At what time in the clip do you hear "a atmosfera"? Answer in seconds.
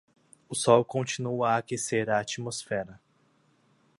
2.09-2.99